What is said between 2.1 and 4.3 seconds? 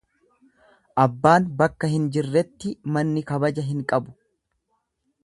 jirretti manni kabaja hin qabu.